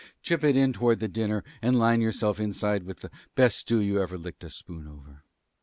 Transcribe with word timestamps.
Chip 0.23 0.43
it 0.43 0.57
in 0.57 0.73
toward 0.73 0.97
the 0.97 1.07
dinner 1.07 1.43
and 1.61 1.77
line 1.77 2.01
yourself 2.01 2.39
inside 2.39 2.81
with 2.81 3.01
the 3.01 3.11
best 3.35 3.59
stew 3.59 3.79
you 3.81 4.01
ever 4.01 4.17
licked 4.17 4.43
a 4.43 4.49
spoon 4.49 4.87
over. 4.87 5.23